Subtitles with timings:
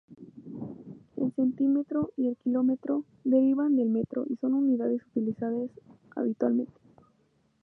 [1.15, 5.69] El "centímetro" y el "kilómetro" derivan del metro, y son unidades utilizadas
[6.15, 6.73] habitualmente.